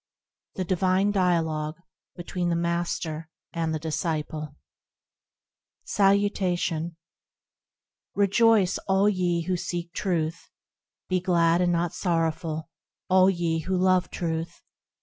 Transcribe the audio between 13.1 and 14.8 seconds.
all ye who love Truth!